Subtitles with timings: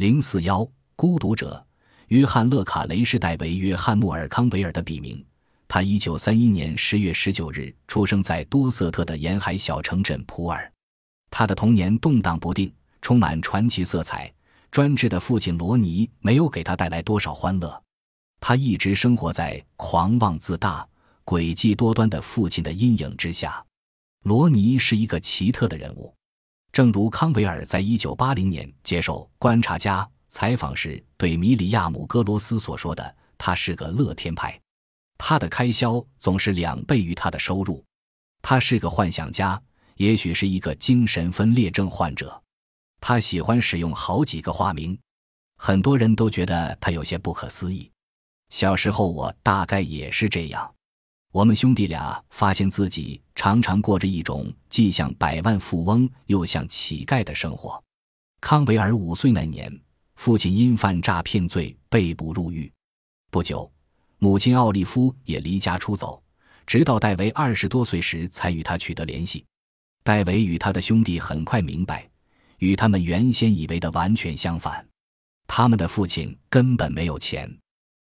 [0.00, 1.62] 零四幺，孤独者。
[2.06, 5.22] 约翰·勒卡雷是戴维·约翰·穆尔康维尔的笔名。
[5.68, 10.72] 他一九三一年十月十九日出生在多瑟特的沿海小城镇普洱。
[11.30, 14.32] 他的童年动荡不定，充满传奇色彩。
[14.70, 17.82] 专制的父亲罗尼没有给他带来多少欢乐。
[18.40, 20.88] 他一直生活在狂妄自大、
[21.26, 23.62] 诡计多端的父亲的阴影之下。
[24.22, 26.14] 罗尼是一个奇特的人物，
[26.72, 34.58] 正如康维尔在一九八零年接受《观察家》采访时对米里亚姆·戈罗斯所说的：“他是个乐天派，
[35.18, 37.84] 他的开销总是两倍于他的收入。
[38.40, 39.60] 他是个幻想家，
[39.96, 42.40] 也许是一个精神分裂症患者。
[43.00, 44.98] 他喜欢使用好几个化名，
[45.56, 47.90] 很多人都觉得他有些不可思议。
[48.48, 50.74] 小时候我大概也是这样。”
[51.32, 57.80] 我们兄弟俩发现自己常常过着一种既像百万富翁又像乞丐的生活。
[58.40, 59.72] 康维尔五岁那年，
[60.16, 62.70] 父亲因犯诈骗罪被捕入狱。
[63.30, 63.70] 不久，
[64.18, 66.20] 母亲奥利夫也离家出走，
[66.66, 69.44] 直到戴维二十多岁时才与他取得联系。
[70.02, 72.10] 戴维与他的兄弟很快明白，
[72.58, 74.84] 与他们原先以为的完全相反。
[75.46, 77.48] 他们的父亲根本没有钱，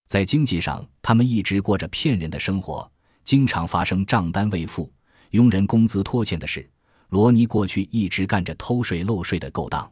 [0.07, 2.91] 在经济上，他们一直过着骗人的生活。
[3.23, 4.91] 经常发生账单未付、
[5.31, 6.69] 佣人工资拖欠的事。
[7.09, 9.91] 罗尼过去一直干着偷税漏税的勾当，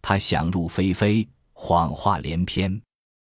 [0.00, 2.80] 他想入非非，谎话连篇。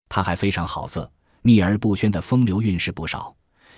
[0.08, 1.08] 他还非常好色，
[1.42, 3.32] 秘而不宣的风流韵事不少，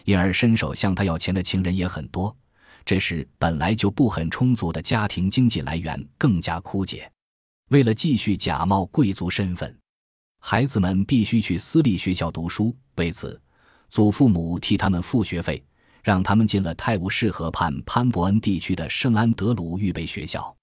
[0.04, 2.34] 因而伸手向他要钱的情人也很多。
[2.86, 7.10] 这时本来就不很充足的家庭经济来源更加枯竭。
[7.68, 9.78] 为了继续假冒贵族身份，
[10.40, 12.74] 孩子们必须去私立学校读书。
[12.96, 13.38] 为此。
[13.92, 15.62] 祖父母替他们付学费，
[16.02, 20.56] 让他们进了泰晤士河畔潘伯恩地区的圣安德鲁预备学校。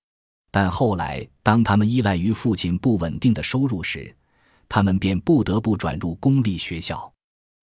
[0.50, 4.12] 但后来，当他们依赖于父亲不稳定的收入时，
[4.68, 7.14] 他们便不得不转入公立学校。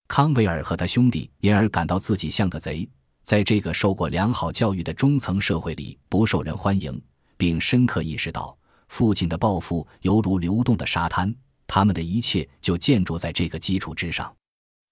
[0.06, 2.88] 康维尔和他兄弟因而感到自己像个贼，
[3.24, 7.02] 在这个受过良好教育的中层社会里不受人欢迎，
[7.36, 8.56] 并深刻意识到
[8.86, 11.34] 父亲的抱负犹如流动的沙滩，
[11.66, 14.32] 他们的一切就建筑在这个基础之上。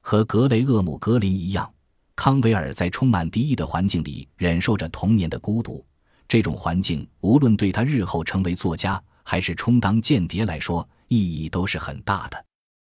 [0.06, 1.72] 和格雷厄姆·格林一样，
[2.14, 5.82] 康维尔在充满敌意的环境里忍受着童年的孤独。
[6.28, 12.44] 这种环境无论对他日后成为作家还是充当间谍来说，意义都是很大的。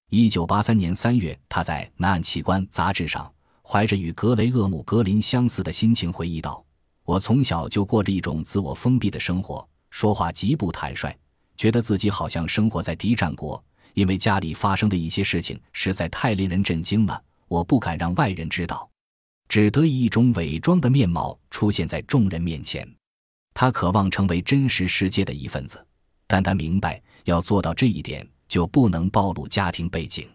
[0.09, 3.29] 一九八三年三月，他在《南岸奇观》杂志上，
[3.61, 6.63] 怀着与格雷厄姆·格林相似的心情回忆道
[7.03, 11.13] ：“我从小就过着一种自我封闭的生活，说话极不坦率，
[11.57, 13.61] 觉得自己好像生活在敌战国。”
[13.93, 18.89] 因为家里发生的一些事情实在太令人震惊了，我不敢让外人知道，
[19.49, 22.87] 只得以一种伪装的面貌出现在众人面前。
[23.53, 25.85] 他渴望成为真实世界的一份子，
[26.25, 30.29] 但他明白要做到这一点，就不能暴露家庭背景。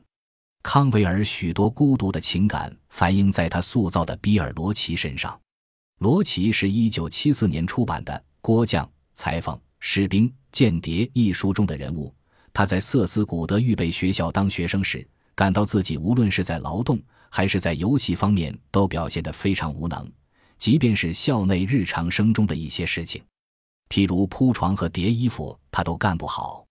[0.63, 5.41] 康维尔许多孤独的情感反映在他塑造的比尔·罗奇身上。
[6.01, 12.13] 罗奇是一九七四年出版的《郭将、裁缝、士兵、间谍》一书中的人物。
[12.57, 20.11] 他在瑟斯古德预备学校当学生时，感到自己无论是在劳动还是在游戏方面都表现得非常无能。
[20.57, 23.23] 即便是校内日常生中的一些事情，
[23.91, 26.65] 譬如铺床和叠衣服，他都干不好。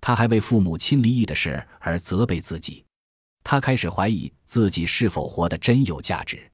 [0.00, 2.84] 他还为父母亲离异的事而责备自己。
[3.42, 6.48] 他开始怀疑自己是否活得真有价值。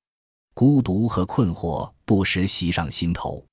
[0.55, 3.45] 孤独和困惑不时袭上心头。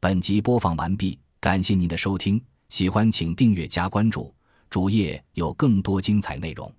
[0.00, 2.42] 本集播放完毕，感谢您的收听。
[2.72, 4.34] 喜欢请订阅加关注，
[4.70, 6.74] 主页有更多精彩内容。